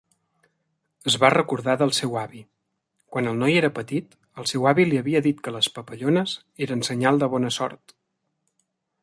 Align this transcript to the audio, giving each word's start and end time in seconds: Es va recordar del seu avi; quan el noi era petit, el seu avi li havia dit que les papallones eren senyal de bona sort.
Es 1.09 1.17
va 1.23 1.29
recordar 1.33 1.75
del 1.81 1.93
seu 1.97 2.15
avi; 2.21 2.41
quan 3.17 3.29
el 3.33 3.37
noi 3.43 3.59
era 3.59 3.71
petit, 3.77 4.17
el 4.45 4.49
seu 4.53 4.67
avi 4.73 4.87
li 4.89 5.01
havia 5.03 5.23
dit 5.29 5.45
que 5.45 5.55
les 5.59 5.71
papallones 5.77 6.35
eren 6.69 6.83
senyal 6.91 7.23
de 7.25 7.31
bona 7.37 7.55
sort. 7.61 7.97